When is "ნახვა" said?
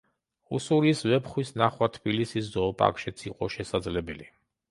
1.63-1.89